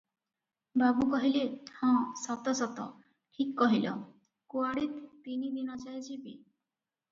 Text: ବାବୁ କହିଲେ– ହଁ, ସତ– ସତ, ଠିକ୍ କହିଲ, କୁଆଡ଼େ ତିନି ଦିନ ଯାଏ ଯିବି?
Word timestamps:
ବାବୁ 0.81 1.03
କହିଲେ– 1.11 1.43
ହଁ, 1.81 1.91
ସତ– 2.21 2.55
ସତ, 2.61 2.87
ଠିକ୍ 3.37 3.53
କହିଲ, 3.61 3.95
କୁଆଡ଼େ 4.57 4.89
ତିନି 5.29 5.55
ଦିନ 5.61 5.81
ଯାଏ 5.87 6.05
ଯିବି? 6.11 6.37